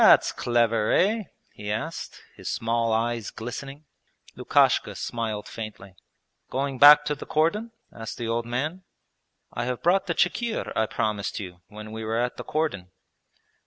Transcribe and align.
'That's 0.03 0.31
clever, 0.31 0.91
eh?' 0.91 1.25
he 1.53 1.71
asked, 1.71 2.23
his 2.35 2.49
small 2.49 2.91
eyes 2.91 3.29
glistening. 3.29 3.85
Lukashka 4.35 4.95
smiled 4.95 5.47
faintly. 5.47 5.93
'Going 6.49 6.79
back 6.79 7.05
to 7.05 7.13
the 7.13 7.27
cordon?' 7.27 7.69
asked 7.93 8.17
the 8.17 8.27
old 8.27 8.47
man. 8.47 8.81
'I 9.53 9.65
have 9.65 9.83
brought 9.83 10.07
the 10.07 10.15
chikhir 10.15 10.73
I 10.75 10.87
promised 10.87 11.39
you 11.39 11.61
when 11.67 11.91
we 11.91 12.03
were 12.03 12.17
at 12.17 12.37
the 12.37 12.43
cordon.' 12.43 12.89